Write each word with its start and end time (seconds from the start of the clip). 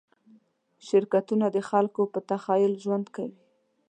شرکتونه 0.87 1.45
د 1.55 1.57
خلکو 1.69 2.01
په 2.13 2.19
تخیل 2.29 2.73
ژوند 2.83 3.05
کوي. 3.15 3.39